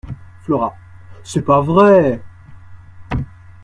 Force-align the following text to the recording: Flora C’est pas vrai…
Flora 0.41 0.75
C’est 1.23 1.43
pas 1.45 1.61
vrai… 1.61 2.23